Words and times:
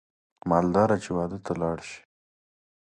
مالداره 0.49 0.97
چې 1.03 1.09
واده 1.17 1.37
ته 1.45 1.51
لاړ 1.61 1.77
شي 1.89 2.01